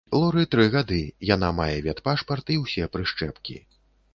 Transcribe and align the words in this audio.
Лоры 0.19 0.43
тры 0.53 0.63
гады, 0.75 1.01
яна 1.35 1.49
мае 1.59 1.77
ветпашпарт 1.89 2.51
і 2.57 2.59
ўсе 2.65 2.89
прышчэпкі. 2.97 3.61